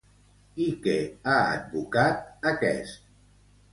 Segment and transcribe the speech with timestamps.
[0.67, 0.95] I què
[1.31, 3.09] ha advocat aquest?